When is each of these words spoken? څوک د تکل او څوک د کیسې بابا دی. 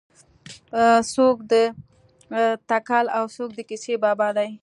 څوک 1.13 1.37
د 1.51 1.53
تکل 2.69 3.05
او 3.17 3.23
څوک 3.35 3.49
د 3.55 3.59
کیسې 3.69 3.93
بابا 4.03 4.29
دی. 4.37 4.49